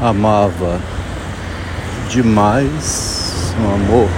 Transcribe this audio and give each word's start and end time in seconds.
amava 0.00 0.78
demais, 2.10 3.54
um 3.58 3.74
amor 3.74 4.08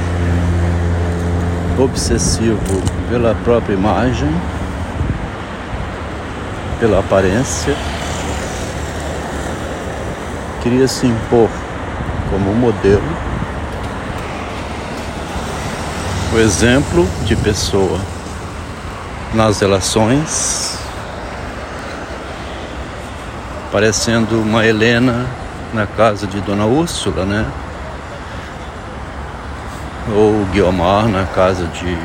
obsessivo 1.78 2.82
pela 3.08 3.34
própria 3.36 3.74
imagem, 3.74 4.28
pela 6.80 6.98
aparência, 6.98 7.76
queria 10.62 10.88
se 10.88 11.06
impor 11.06 11.48
como 12.30 12.52
modelo, 12.54 13.02
o 16.34 16.38
exemplo 16.38 17.08
de 17.24 17.36
pessoa 17.36 17.98
nas 19.32 19.60
relações, 19.60 20.76
parecendo 23.70 24.40
uma 24.40 24.66
Helena 24.66 25.26
na 25.72 25.86
casa 25.86 26.26
de 26.26 26.40
Dona 26.40 26.66
Úrsula, 26.66 27.24
né? 27.24 27.46
Ou 30.14 30.44
Guiomar 30.46 31.06
na 31.08 31.24
casa 31.26 31.66
de 31.66 31.96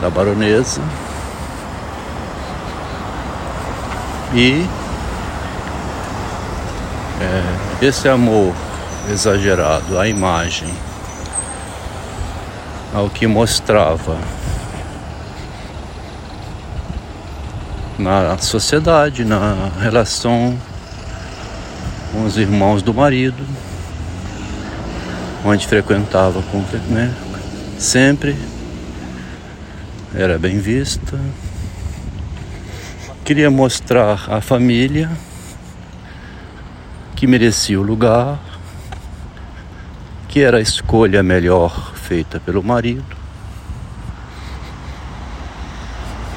da 0.00 0.10
baronesa. 0.10 0.80
E 4.34 4.66
é, 7.20 7.86
esse 7.86 8.08
amor 8.08 8.54
exagerado 9.10 9.98
à 9.98 10.06
imagem, 10.06 10.68
ao 12.94 13.08
que 13.08 13.26
mostrava 13.26 14.16
na 17.98 18.36
sociedade, 18.38 19.24
na 19.24 19.70
relação 19.80 20.58
com 22.16 22.24
os 22.24 22.38
irmãos 22.38 22.80
do 22.82 22.94
marido, 22.94 23.46
onde 25.44 25.66
frequentava 25.66 26.42
com, 26.44 26.64
né, 26.88 27.14
sempre 27.78 28.34
era 30.14 30.38
bem 30.38 30.58
vista. 30.58 31.20
Queria 33.22 33.50
mostrar 33.50 34.30
à 34.30 34.40
família 34.40 35.10
que 37.14 37.26
merecia 37.26 37.78
o 37.78 37.82
lugar, 37.82 38.38
que 40.26 40.40
era 40.40 40.56
a 40.56 40.60
escolha 40.60 41.22
melhor 41.22 41.92
feita 41.96 42.40
pelo 42.40 42.62
marido, 42.62 43.04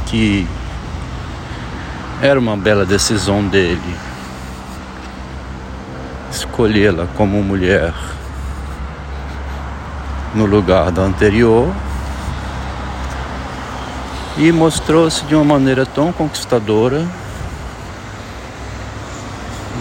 que 0.07 0.45
era 2.21 2.37
uma 2.37 2.57
bela 2.57 2.85
decisão 2.85 3.47
dele 3.47 4.08
escolhê-la 6.39 7.07
como 7.15 7.41
mulher 7.43 7.93
no 10.33 10.45
lugar 10.45 10.91
da 10.91 11.01
anterior 11.01 11.73
e 14.37 14.51
mostrou-se 14.51 15.23
de 15.25 15.35
uma 15.35 15.43
maneira 15.43 15.85
tão 15.85 16.13
conquistadora, 16.13 16.99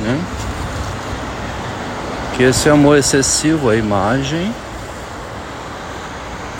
né? 0.02 0.20
Que 2.36 2.44
esse 2.44 2.68
amor 2.68 2.98
excessivo 2.98 3.70
à 3.70 3.76
imagem 3.76 4.52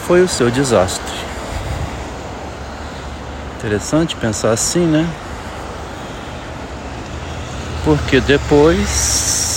foi 0.07 0.23
o 0.23 0.29
seu 0.29 0.51
desastre. 0.51 1.19
Interessante 3.59 4.15
pensar 4.17 4.53
assim, 4.53 4.87
né? 4.87 5.09
Porque 7.85 8.21
depois 8.21 9.48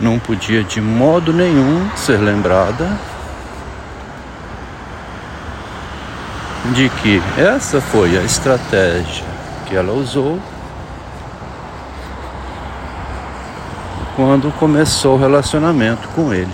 não 0.00 0.18
podia 0.18 0.62
de 0.64 0.80
modo 0.80 1.32
nenhum 1.32 1.88
ser 1.96 2.18
lembrada 2.18 2.88
de 6.72 6.88
que 6.88 7.22
essa 7.36 7.80
foi 7.80 8.16
a 8.16 8.22
estratégia 8.22 9.24
que 9.66 9.76
ela 9.76 9.92
usou 9.92 10.40
quando 14.16 14.52
começou 14.58 15.16
o 15.16 15.18
relacionamento 15.18 16.08
com 16.08 16.32
ele. 16.32 16.52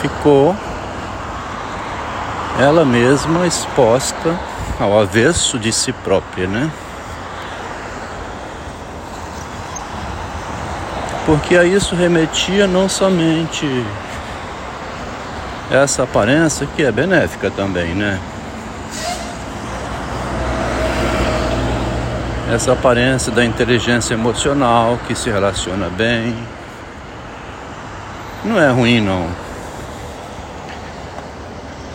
Ficou 0.00 0.54
ela 2.58 2.84
mesma 2.84 3.46
exposta 3.46 4.38
ao 4.78 4.98
avesso 4.98 5.58
de 5.58 5.72
si 5.72 5.92
própria, 5.92 6.46
né? 6.46 6.70
Porque 11.26 11.56
a 11.56 11.64
isso 11.64 11.96
remetia 11.96 12.68
não 12.68 12.88
somente 12.88 13.66
essa 15.68 16.04
aparência 16.04 16.68
que 16.76 16.84
é 16.84 16.92
benéfica 16.92 17.50
também, 17.50 17.96
né? 17.96 18.20
Essa 22.54 22.74
aparência 22.74 23.32
da 23.32 23.44
inteligência 23.44 24.14
emocional 24.14 25.00
que 25.08 25.16
se 25.16 25.28
relaciona 25.28 25.90
bem. 25.90 26.32
Não 28.44 28.60
é 28.60 28.70
ruim 28.70 29.00
não. 29.00 29.26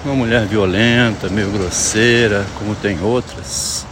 Uma 0.04 0.14
mulher 0.14 0.46
violenta, 0.46 1.30
meio 1.30 1.50
grosseira, 1.52 2.46
como 2.60 2.76
tem 2.76 3.02
outras, 3.02 3.86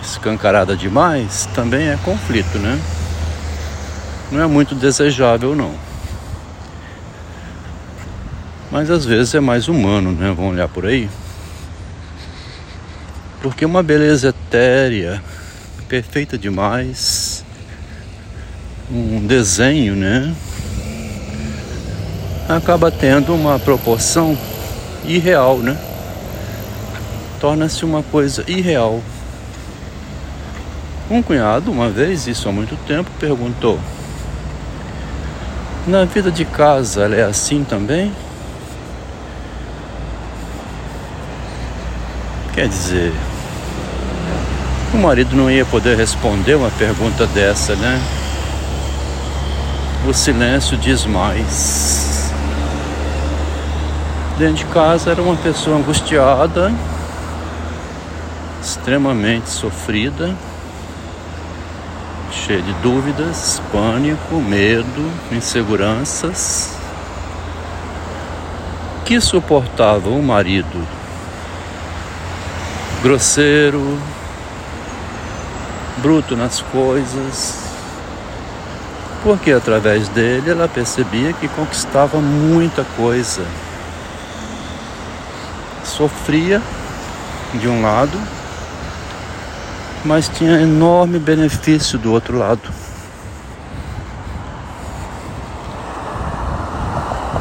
escancarada 0.00 0.76
demais, 0.76 1.48
também 1.54 1.88
é 1.88 1.98
conflito, 2.04 2.56
né? 2.58 2.78
Não 4.30 4.42
é 4.42 4.46
muito 4.46 4.74
desejável 4.74 5.56
não. 5.56 5.74
Mas 8.70 8.88
às 8.88 9.04
vezes 9.04 9.34
é 9.34 9.40
mais 9.40 9.66
humano, 9.66 10.12
né? 10.12 10.32
Vamos 10.36 10.52
olhar 10.52 10.68
por 10.68 10.86
aí. 10.86 11.10
Porque 13.42 13.64
uma 13.64 13.82
beleza 13.82 14.28
etérea, 14.28 15.20
perfeita 15.88 16.38
demais, 16.38 17.44
um 18.88 19.26
desenho, 19.26 19.96
né? 19.96 20.32
Acaba 22.48 22.90
tendo 22.90 23.34
uma 23.34 23.58
proporção 23.58 24.38
irreal, 25.04 25.58
né? 25.58 25.76
Torna-se 27.40 27.84
uma 27.84 28.02
coisa 28.02 28.44
irreal. 28.46 29.02
Um 31.10 31.22
cunhado, 31.22 31.72
uma 31.72 31.88
vez, 31.88 32.28
isso 32.28 32.48
há 32.48 32.52
muito 32.52 32.76
tempo, 32.86 33.10
perguntou: 33.18 33.80
Na 35.90 36.04
vida 36.04 36.30
de 36.30 36.44
casa 36.44 37.02
ela 37.02 37.16
é 37.16 37.24
assim 37.24 37.64
também? 37.64 38.12
Quer 42.54 42.68
dizer, 42.68 43.12
o 44.94 44.98
marido 44.98 45.34
não 45.34 45.50
ia 45.50 45.66
poder 45.66 45.96
responder 45.96 46.54
uma 46.54 46.70
pergunta 46.70 47.26
dessa, 47.26 47.74
né? 47.74 48.00
O 50.08 50.14
silêncio 50.14 50.76
diz 50.76 51.04
mais. 51.06 52.30
Dentro 54.38 54.58
de 54.58 54.66
casa 54.66 55.10
era 55.10 55.20
uma 55.20 55.34
pessoa 55.34 55.76
angustiada, 55.76 56.72
extremamente 58.62 59.50
sofrida, 59.50 60.36
cheia 62.46 62.62
de 62.62 62.72
dúvidas, 62.74 63.60
pânico, 63.70 64.36
medo, 64.36 65.12
inseguranças, 65.30 66.74
que 69.04 69.20
suportava 69.20 70.08
o 70.08 70.22
marido 70.22 70.86
grosseiro, 73.02 73.98
bruto 75.98 76.36
nas 76.36 76.60
coisas, 76.60 77.58
porque 79.22 79.52
através 79.52 80.08
dele 80.08 80.50
ela 80.50 80.68
percebia 80.68 81.32
que 81.34 81.48
conquistava 81.48 82.20
muita 82.20 82.84
coisa. 82.96 83.44
Sofria 85.84 86.62
de 87.54 87.68
um 87.68 87.82
lado, 87.82 88.18
mas 90.04 90.28
tinha 90.28 90.60
enorme 90.60 91.18
benefício 91.18 91.98
do 91.98 92.12
outro 92.12 92.38
lado. 92.38 92.68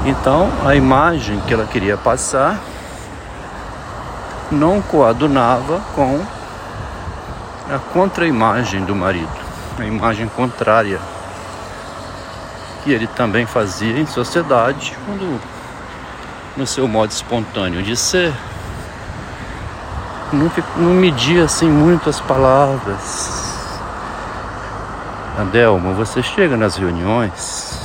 Então, 0.06 0.50
a 0.66 0.76
imagem 0.76 1.40
que 1.42 1.54
ela 1.54 1.66
queria 1.66 1.98
passar 1.98 2.60
não 4.52 4.82
coadunava 4.82 5.80
com 5.94 6.20
a 7.74 7.78
contra-imagem 7.94 8.84
do 8.84 8.96
marido, 8.96 9.30
a 9.78 9.86
imagem 9.86 10.28
contrária 10.30 11.00
que 12.84 12.92
ele 12.92 13.08
também 13.08 13.46
fazia 13.46 14.00
em 14.00 14.06
sociedade, 14.06 14.98
quando 15.06 15.40
no 16.58 16.66
seu 16.66 16.88
modo 16.88 17.12
espontâneo 17.12 17.84
de 17.84 17.96
ser, 17.96 18.34
não, 20.32 20.52
não 20.78 20.94
media 20.94 21.46
assim 21.46 21.70
muito 21.70 22.10
as 22.10 22.20
palavras. 22.20 23.48
Adelma, 25.38 25.94
você 25.94 26.22
chega 26.22 26.58
nas 26.58 26.76
reuniões, 26.76 27.80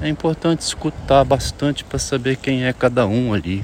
é 0.00 0.08
importante 0.08 0.60
escutar 0.60 1.22
bastante 1.24 1.84
para 1.84 1.98
saber 1.98 2.36
quem 2.36 2.64
é 2.64 2.72
cada 2.72 3.06
um 3.06 3.34
ali. 3.34 3.62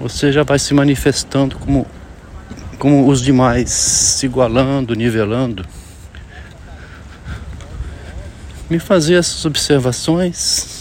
Você 0.00 0.32
já 0.32 0.42
vai 0.42 0.58
se 0.58 0.72
manifestando 0.72 1.58
como, 1.58 1.86
como 2.78 3.06
os 3.06 3.20
demais, 3.20 3.70
se 3.70 4.24
igualando, 4.24 4.94
nivelando. 4.94 5.66
Me 8.70 8.78
fazer 8.78 9.16
essas 9.16 9.44
observações, 9.44 10.73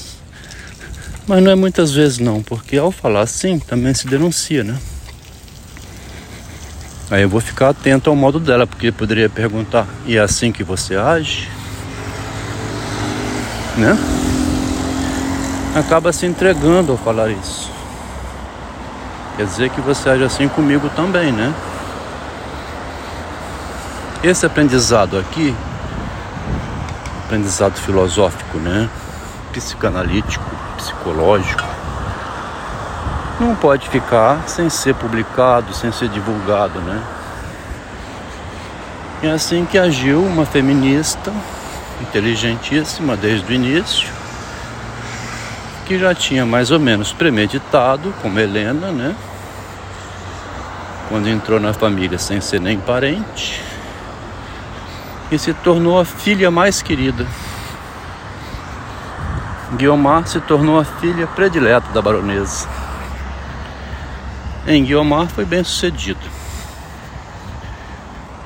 mas 1.28 1.42
não 1.42 1.52
é 1.52 1.56
muitas 1.56 1.92
vezes 1.92 2.20
não, 2.20 2.42
porque 2.42 2.78
ao 2.78 2.92
falar 2.92 3.22
assim 3.22 3.60
também 3.60 3.94
se 3.94 4.08
denuncia, 4.08 4.64
né? 4.64 4.78
Aí 7.10 7.22
eu 7.22 7.30
vou 7.30 7.40
ficar 7.40 7.70
atento 7.70 8.10
ao 8.10 8.16
modo 8.16 8.40
dela, 8.40 8.66
porque 8.66 8.92
poderia 8.92 9.30
perguntar: 9.30 9.86
e 10.06 10.18
é 10.18 10.20
assim 10.20 10.52
que 10.52 10.64
você 10.64 10.96
age? 10.96 11.48
Né? 13.78 13.98
Acaba 15.76 16.12
se 16.12 16.26
entregando 16.26 16.92
ao 16.92 16.98
falar 16.98 17.30
isso. 17.30 17.72
Quer 19.38 19.46
dizer 19.46 19.70
que 19.70 19.82
você 19.82 20.10
age 20.10 20.24
assim 20.24 20.48
comigo 20.48 20.90
também, 20.90 21.32
né? 21.32 21.54
Esse 24.24 24.46
aprendizado 24.46 25.18
aqui, 25.18 25.54
aprendizado 27.26 27.76
filosófico, 27.76 28.58
né? 28.58 28.90
Psicanalítico, 29.52 30.50
psicológico, 30.84 31.64
não 33.40 33.56
pode 33.56 33.88
ficar 33.90 34.48
sem 34.48 34.70
ser 34.70 34.94
publicado, 34.96 35.74
sem 35.74 35.92
ser 35.92 36.10
divulgado, 36.10 36.80
né? 36.82 37.02
É 39.22 39.32
assim 39.32 39.66
que 39.66 39.78
agiu 39.78 40.22
uma 40.22 40.46
feminista 40.46 41.32
inteligentíssima 42.02 43.16
desde 43.16 43.52
o 43.52 43.56
início, 43.56 44.10
que 45.86 45.98
já 45.98 46.14
tinha 46.14 46.46
mais 46.46 46.72
ou 46.72 46.80
menos 46.80 47.14
premeditado, 47.14 48.14
como 48.22 48.40
Helena, 48.40 48.92
né? 48.92 49.16
Quando 51.08 51.30
entrou 51.30 51.60
na 51.60 51.74
família 51.74 52.18
sem 52.18 52.42
ser 52.42 52.60
nem 52.60 52.78
parente, 52.78 53.62
e 55.32 55.40
se 55.40 55.54
tornou 55.54 56.00
a 56.00 56.06
filha 56.06 56.52
mais 56.52 56.82
querida. 56.82 57.26
Guiomar 59.76 60.28
se 60.28 60.40
tornou 60.42 60.80
a 60.80 60.84
filha 60.86 61.28
predileta 61.28 61.92
da 61.94 62.02
baronesa 62.02 62.68
em 64.66 64.84
Guiomar 64.86 65.28
foi 65.28 65.44
bem 65.44 65.62
sucedido. 65.64 66.22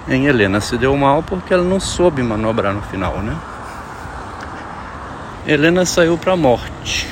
Em 0.08 0.26
Helena 0.26 0.60
se 0.60 0.78
deu 0.78 0.96
mal 0.98 1.22
porque 1.22 1.54
ela 1.54 1.64
não 1.64 1.80
soube 1.80 2.24
manobrar 2.24 2.74
no 2.74 2.82
final, 2.82 3.20
né? 3.20 3.36
Helena 5.46 5.86
saiu 5.86 6.18
para 6.18 6.34
a 6.34 6.38
morte. 6.38 7.08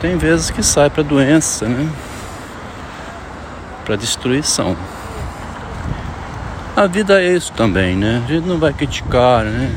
Tem 0.00 0.16
vezes 0.18 0.50
que 0.50 0.62
sai 0.62 0.90
para 0.90 1.02
doença, 1.02 1.66
né? 1.66 1.90
Para 3.84 3.96
destruição. 3.96 4.76
A 6.76 6.86
vida 6.86 7.20
é 7.20 7.32
isso 7.32 7.52
também, 7.54 7.96
né? 7.96 8.22
A 8.24 8.32
gente 8.32 8.46
não 8.46 8.58
vai 8.58 8.72
criticar, 8.74 9.44
né? 9.44 9.74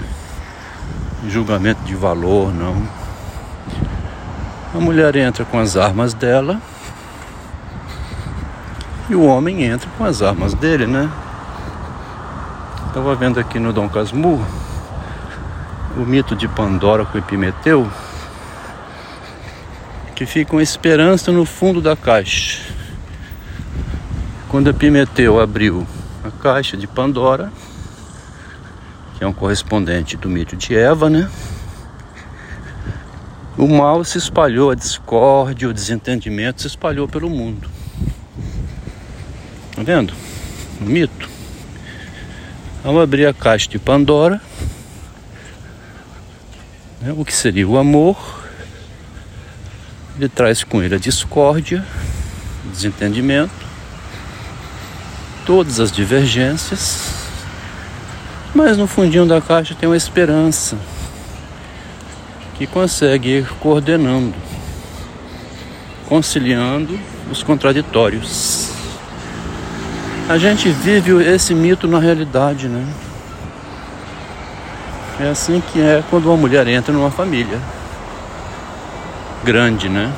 Julgamento 1.28 1.84
de 1.84 1.96
valor, 1.96 2.54
não. 2.54 2.82
A 4.74 4.80
mulher 4.80 5.16
entra 5.16 5.46
com 5.46 5.60
as 5.60 5.78
armas 5.78 6.14
dela 6.14 6.60
e 9.10 9.16
o 9.16 9.24
homem 9.24 9.64
entra 9.64 9.90
com 9.98 10.06
as 10.06 10.22
armas 10.22 10.54
dele, 10.54 10.88
né? 10.88 11.12
Estava 12.88 13.14
vendo 13.16 13.40
aqui 13.40 13.60
no 13.60 13.72
Dom 13.72 13.88
Casmurro 13.88 14.46
o 15.96 16.06
mito 16.06 16.36
de 16.36 16.48
Pandora 16.48 17.06
com 17.06 17.18
Epimeteu, 17.18 17.90
que 20.16 20.26
fica 20.26 20.56
uma 20.56 20.64
esperança 20.64 21.32
no 21.32 21.46
fundo 21.46 21.82
da 21.82 21.96
caixa. 21.96 22.64
Quando 24.48 24.70
Epimeteu 24.70 25.40
abriu 25.40 25.86
a 26.24 26.32
caixa 26.42 26.78
de 26.78 26.88
Pandora, 26.88 27.52
que 29.22 29.26
é 29.26 29.28
um 29.28 29.34
correspondente 29.34 30.18
do 30.18 30.28
mito 30.28 30.56
de 30.56 30.76
Eva, 30.76 31.08
né? 31.08 31.30
o 33.56 33.68
mal 33.68 34.04
se 34.04 34.18
espalhou, 34.18 34.72
a 34.72 34.74
discórdia, 34.74 35.70
o 35.70 35.74
desentendimento 35.74 36.64
se 36.64 36.68
espalhou 36.68 37.08
pelo 37.08 37.30
mundo. 37.30 37.70
Tá 39.76 39.84
vendo? 39.84 40.12
Um 40.82 40.86
mito. 40.86 41.30
Ao 42.84 43.00
abrir 43.00 43.28
a 43.28 43.34
caixa 43.34 43.70
de 43.70 43.78
Pandora, 43.78 44.42
né, 47.00 47.14
o 47.16 47.24
que 47.24 47.32
seria 47.32 47.68
o 47.68 47.78
amor, 47.78 48.44
ele 50.18 50.30
traz 50.30 50.64
com 50.64 50.82
ele 50.82 50.96
a 50.96 50.98
discórdia, 50.98 51.86
o 52.66 52.70
desentendimento, 52.70 53.54
todas 55.46 55.80
as 55.80 55.92
divergências, 55.92 57.21
mas 58.54 58.78
no 58.78 58.88
fundinho 58.88 59.26
da 59.26 59.40
caixa 59.40 59.76
tem 59.76 59.88
uma 59.88 59.98
esperança 59.98 60.78
que 62.56 62.68
consegue 62.68 63.30
ir 63.30 63.48
coordenando, 63.60 64.34
conciliando 66.08 67.00
os 67.32 67.42
contraditórios. 67.42 68.70
A 70.30 70.38
gente 70.38 70.70
vive 70.70 71.12
esse 71.24 71.54
mito 71.54 71.88
na 71.88 72.00
realidade, 72.00 72.68
né? 72.68 72.86
É 75.20 75.30
assim 75.30 75.62
que 75.72 75.80
é 75.80 76.04
quando 76.10 76.26
uma 76.26 76.38
mulher 76.38 76.68
entra 76.68 76.94
numa 76.94 77.12
família 77.12 77.60
grande, 79.44 79.90
né? 79.90 80.12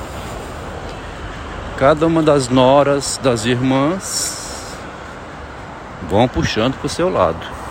Cada 1.78 2.06
uma 2.06 2.22
das 2.22 2.50
noras, 2.50 3.20
das 3.22 3.46
irmãs, 3.46 4.76
vão 6.10 6.28
puxando 6.28 6.76
para 6.76 6.86
o 6.86 6.90
seu 6.90 7.10
lado. 7.10 7.63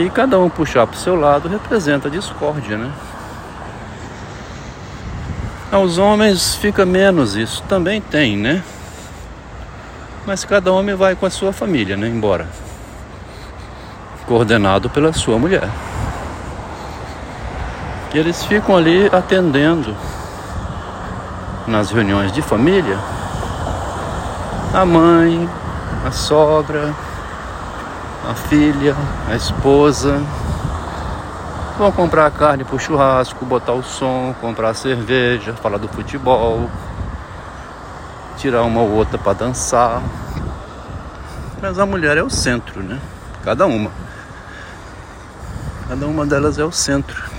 E 0.00 0.08
cada 0.08 0.38
um 0.38 0.48
puxar 0.48 0.86
para 0.86 0.96
o 0.96 0.98
seu 0.98 1.14
lado 1.14 1.46
representa 1.46 2.08
discórdia, 2.08 2.78
né? 2.78 2.90
Aos 5.70 5.98
homens 5.98 6.54
fica 6.54 6.86
menos 6.86 7.36
isso, 7.36 7.62
também 7.68 8.00
tem, 8.00 8.36
né? 8.36 8.62
Mas 10.26 10.44
cada 10.44 10.72
homem 10.72 10.94
vai 10.94 11.14
com 11.14 11.26
a 11.26 11.30
sua 11.30 11.52
família, 11.52 11.96
né? 11.96 12.08
Embora 12.08 12.48
coordenado 14.26 14.88
pela 14.88 15.12
sua 15.12 15.36
mulher. 15.38 15.68
E 18.14 18.18
eles 18.18 18.44
ficam 18.44 18.76
ali 18.76 19.06
atendendo 19.12 19.94
nas 21.66 21.90
reuniões 21.90 22.30
de 22.30 22.40
família 22.40 22.96
a 24.72 24.84
mãe, 24.86 25.48
a 26.06 26.12
sogra, 26.12 26.94
a 28.28 28.34
filha, 28.34 28.96
a 29.28 29.34
esposa. 29.34 30.20
Vão 31.78 31.90
comprar 31.90 32.30
carne 32.30 32.64
pro 32.64 32.78
churrasco, 32.78 33.44
botar 33.44 33.72
o 33.72 33.82
som, 33.82 34.34
comprar 34.40 34.74
cerveja, 34.74 35.54
falar 35.54 35.78
do 35.78 35.88
futebol, 35.88 36.70
tirar 38.36 38.62
uma 38.62 38.80
ou 38.80 38.90
outra 38.90 39.16
para 39.16 39.32
dançar. 39.32 40.02
Mas 41.62 41.78
a 41.78 41.86
mulher 41.86 42.16
é 42.16 42.22
o 42.22 42.30
centro, 42.30 42.82
né? 42.82 43.00
Cada 43.42 43.66
uma. 43.66 43.90
Cada 45.88 46.06
uma 46.06 46.26
delas 46.26 46.58
é 46.58 46.64
o 46.64 46.70
centro. 46.70 47.30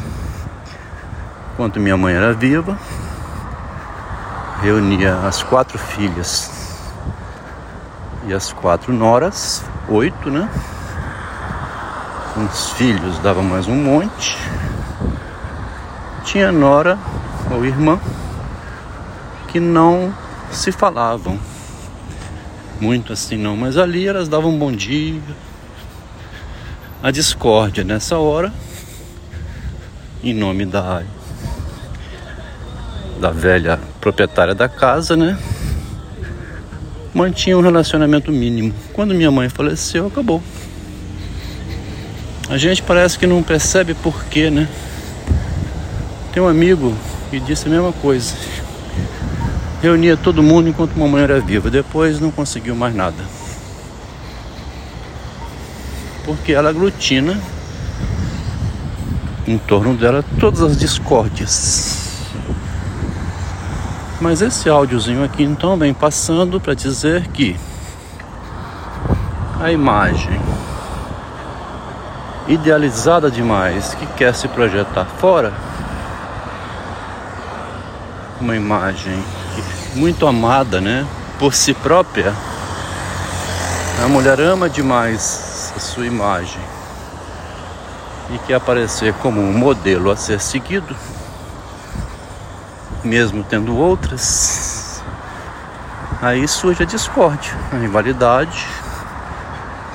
Enquanto 1.53 1.79
minha 1.79 1.95
mãe 1.95 2.15
era 2.15 2.33
viva, 2.33 2.77
reunia 4.61 5.19
as 5.27 5.43
quatro 5.43 5.77
filhas 5.77 6.51
e 8.25 8.33
as 8.33 8.51
quatro 8.51 8.91
noras, 8.93 9.63
oito, 9.91 10.31
né? 10.31 10.49
Os 12.37 12.71
filhos 12.71 13.19
dava 13.19 13.41
mais 13.41 13.67
um 13.67 13.75
monte. 13.75 14.37
Tinha 16.23 16.51
nora 16.51 16.97
ou 17.51 17.65
irmã 17.65 17.99
que 19.49 19.59
não 19.59 20.13
se 20.51 20.71
falavam 20.71 21.37
muito 22.81 23.13
assim 23.13 23.37
não, 23.37 23.55
mas 23.55 23.77
ali 23.77 24.07
elas 24.07 24.27
davam 24.27 24.49
um 24.49 24.57
bom 24.57 24.71
dia. 24.71 25.21
A 27.03 27.11
discórdia 27.11 27.83
nessa 27.83 28.17
hora, 28.17 28.51
em 30.23 30.33
nome 30.33 30.65
da 30.65 31.03
da 33.19 33.29
velha 33.29 33.79
proprietária 33.99 34.55
da 34.55 34.67
casa, 34.67 35.15
né? 35.15 35.37
Mantinha 37.13 37.57
um 37.57 37.61
relacionamento 37.61 38.31
mínimo. 38.31 38.73
Quando 38.93 39.13
minha 39.13 39.31
mãe 39.31 39.49
faleceu, 39.49 40.07
acabou. 40.07 40.41
A 42.49 42.57
gente 42.57 42.83
parece 42.83 43.17
que 43.17 43.25
não 43.25 43.41
percebe 43.41 43.93
porquê, 43.93 44.49
né? 44.49 44.67
Tem 46.33 46.41
um 46.41 46.47
amigo 46.47 46.93
que 47.29 47.39
disse 47.39 47.67
a 47.67 47.71
mesma 47.71 47.93
coisa. 47.93 48.33
Reunia 49.81 50.15
todo 50.15 50.43
mundo 50.43 50.69
enquanto 50.69 50.95
mulher 50.95 51.29
era 51.29 51.39
viva. 51.39 51.69
Depois 51.69 52.19
não 52.19 52.31
conseguiu 52.31 52.75
mais 52.75 52.93
nada. 52.93 53.23
Porque 56.25 56.53
ela 56.53 56.69
aglutina 56.69 57.39
em 59.47 59.57
torno 59.57 59.95
dela 59.95 60.23
todas 60.39 60.61
as 60.61 60.77
discórdias. 60.77 62.00
Mas 64.21 64.39
esse 64.43 64.69
áudiozinho 64.69 65.23
aqui 65.23 65.41
então 65.41 65.75
vem 65.75 65.95
passando 65.95 66.61
para 66.61 66.75
dizer 66.75 67.27
que 67.29 67.59
a 69.59 69.71
imagem 69.71 70.39
idealizada 72.47 73.31
demais 73.31 73.95
que 73.95 74.05
quer 74.13 74.35
se 74.35 74.47
projetar 74.47 75.05
fora, 75.05 75.51
uma 78.39 78.55
imagem 78.55 79.23
muito 79.95 80.27
amada, 80.27 80.79
né, 80.79 81.07
por 81.39 81.55
si 81.55 81.73
própria. 81.73 82.31
A 84.03 84.07
mulher 84.07 84.39
ama 84.39 84.69
demais 84.69 85.73
a 85.75 85.79
sua 85.79 86.05
imagem 86.05 86.61
e 88.29 88.37
quer 88.45 88.53
aparecer 88.53 89.13
como 89.15 89.41
um 89.41 89.51
modelo 89.51 90.11
a 90.11 90.15
ser 90.15 90.39
seguido, 90.39 90.95
mesmo 93.03 93.43
tendo 93.43 93.75
outras, 93.75 95.01
aí 96.21 96.47
surge 96.47 96.83
a 96.83 96.85
discórdia, 96.85 97.51
a 97.71 97.77
rivalidade, 97.77 98.65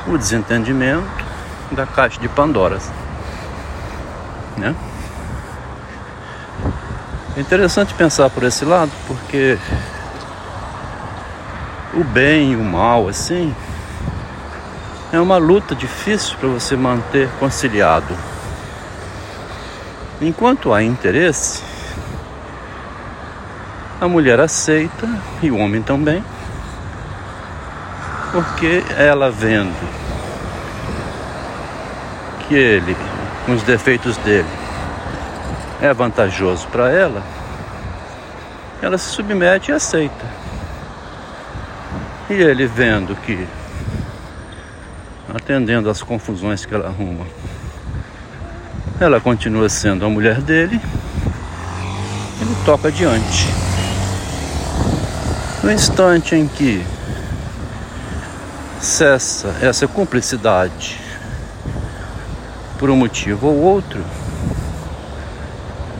o 0.07 0.17
desentendimento 0.19 1.25
da 1.71 1.87
caixa 1.87 2.21
de 2.21 2.29
Pandora. 2.29 2.79
Né? 4.57 4.75
É 7.37 7.41
interessante 7.41 7.95
pensar 7.95 8.31
por 8.31 8.43
esse 8.43 8.65
lado, 8.65 8.91
porque 9.07 9.59
o 11.95 12.03
bem 12.03 12.53
e 12.53 12.57
o 12.57 12.65
mal, 12.65 13.09
assim, 13.09 13.55
é 15.13 15.21
uma 15.21 15.37
luta 15.37 15.75
difícil 15.75 16.37
para 16.39 16.49
você 16.49 16.77
manter 16.77 17.29
conciliado. 17.39 18.17
Enquanto 20.21 20.73
há 20.73 20.83
interesse, 20.83 21.63
a 24.01 24.09
mulher 24.09 24.39
aceita 24.41 25.09
e 25.43 25.51
o 25.51 25.57
homem 25.57 25.83
também, 25.83 26.23
porque 28.33 28.83
ela 28.97 29.31
vendo 29.31 29.75
que 32.47 32.55
ele, 32.55 32.97
com 33.45 33.53
os 33.53 33.63
defeitos 33.63 34.17
dele, 34.19 34.49
é 35.81 35.93
vantajoso 35.93 36.67
para 36.69 36.91
ela, 36.91 37.23
ela 38.83 38.99
se 38.99 39.11
submete 39.11 39.71
e 39.71 39.75
aceita. 39.75 40.27
E 42.29 42.35
ele 42.35 42.67
vendo 42.67 43.15
que 43.17 43.47
atendendo 45.35 45.91
às 45.91 46.03
confusões 46.03 46.65
que 46.65 46.75
ela 46.75 46.89
arruma. 46.89 47.27
Ela 49.01 49.21
continua 49.21 49.69
sendo 49.69 50.05
a 50.05 50.09
mulher 50.09 50.41
dele, 50.41 50.81
ele 52.41 52.57
toca 52.65 52.89
adiante. 52.89 53.66
No 55.67 55.73
instante 55.73 56.37
em 56.37 56.47
que 56.47 56.81
cessa 58.81 59.53
essa 59.61 59.89
cumplicidade 59.89 60.97
por 62.79 62.89
um 62.89 62.95
motivo 62.95 63.49
ou 63.49 63.57
outro, 63.63 64.01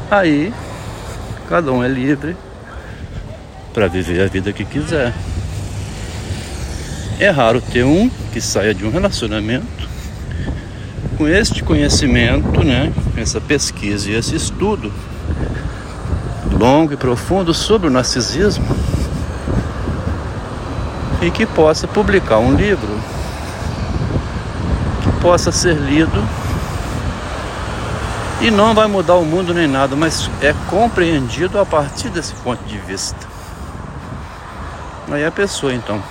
aí 0.09 0.55
cada 1.49 1.73
um 1.73 1.83
é 1.83 1.89
livre 1.89 2.37
para 3.75 3.89
viver 3.89 4.23
a 4.23 4.29
vida 4.29 4.53
que 4.53 4.65
quiser. 4.65 5.13
É 7.19 7.29
raro 7.31 7.61
ter 7.61 7.83
um 7.83 8.09
que 8.33 8.41
saia 8.41 8.73
de 8.73 8.85
um 8.85 8.91
relacionamento 8.93 9.89
com 11.19 11.27
este 11.27 11.65
conhecimento, 11.65 12.63
né, 12.63 12.93
essa 13.17 13.41
pesquisa 13.41 14.13
e 14.13 14.15
esse 14.15 14.37
estudo 14.37 14.93
longo 16.53 16.93
e 16.93 16.97
profundo 16.97 17.53
sobre 17.53 17.89
o 17.89 17.91
narcisismo 17.91 18.65
e 21.23 21.31
que 21.31 21.47
possa 21.47 21.87
publicar 21.89 22.39
um 22.39 22.55
livro 22.55 23.01
que 25.03 25.13
possa 25.21 25.51
ser 25.51 25.75
lido 25.75 26.23
e 28.41 28.51
não 28.51 28.75
vai 28.75 28.87
mudar 28.87 29.15
o 29.15 29.25
mundo 29.25 29.55
nem 29.55 29.67
nada, 29.67 29.97
mas 29.97 30.31
é 30.43 30.55
compreendido 30.69 31.59
a 31.59 31.65
partir 31.65 32.11
desse 32.11 32.35
ponto 32.35 32.63
de 32.65 32.79
vista. 32.79 33.27
Aí 35.11 35.25
a 35.25 35.33
pessoa 35.33 35.73
então 35.73 36.03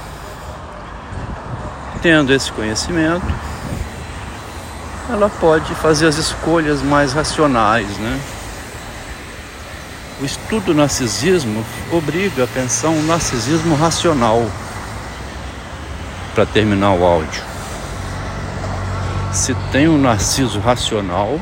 tendo 2.01 2.31
esse 2.31 2.51
conhecimento, 2.51 3.25
ela 5.09 5.27
pode 5.27 5.73
fazer 5.73 6.05
as 6.05 6.17
escolhas 6.17 6.81
mais 6.83 7.13
racionais, 7.13 7.87
né? 7.97 8.19
O 10.21 10.25
estudo 10.25 10.67
do 10.67 10.73
narcisismo 10.75 11.65
obriga 11.91 12.43
a 12.43 12.47
pensar 12.47 12.89
um 12.89 13.01
narcisismo 13.03 13.75
racional 13.75 14.47
para 16.35 16.45
terminar 16.45 16.91
o 16.91 17.05
áudio. 17.05 17.41
Se 19.31 19.55
tem 19.71 19.87
um 19.87 19.97
narciso 19.97 20.59
racional, 20.59 21.39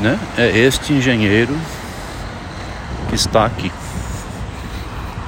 né? 0.00 0.18
É 0.36 0.56
este 0.56 0.92
engenheiro 0.92 1.54
que 3.08 3.16
está 3.16 3.44
aqui, 3.44 3.72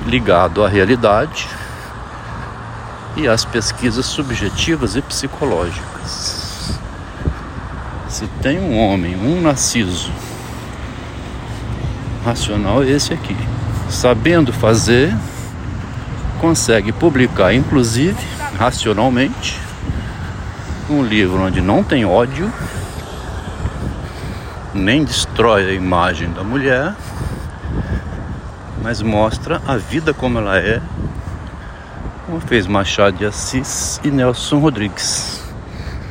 ligado 0.06 0.64
à 0.64 0.68
realidade 0.68 1.48
e 3.16 3.26
as 3.26 3.44
pesquisas 3.44 4.06
subjetivas 4.06 4.94
e 4.94 5.02
psicológicas. 5.02 6.78
Se 8.08 8.26
tem 8.40 8.60
um 8.60 8.78
homem, 8.78 9.16
um 9.16 9.40
narciso 9.40 10.12
racional, 12.24 12.82
é 12.82 12.90
esse 12.90 13.12
aqui, 13.12 13.36
sabendo 13.88 14.52
fazer, 14.52 15.12
consegue 16.40 16.90
publicar, 16.90 17.52
inclusive 17.52 18.16
racionalmente, 18.58 19.60
um 20.88 21.04
livro 21.04 21.40
onde 21.42 21.60
não 21.60 21.84
tem 21.84 22.04
ódio, 22.04 22.50
nem 24.72 25.04
destrói 25.04 25.68
a 25.68 25.72
imagem 25.72 26.32
da 26.32 26.42
mulher, 26.42 26.94
mas 28.82 29.02
mostra 29.02 29.60
a 29.66 29.76
vida 29.76 30.14
como 30.14 30.38
ela 30.38 30.58
é 30.58 30.80
como 32.30 32.40
fez 32.40 32.66
Machado 32.66 33.18
de 33.18 33.26
Assis 33.26 34.00
e 34.04 34.10
Nelson 34.10 34.60
Rodrigues. 34.60 35.39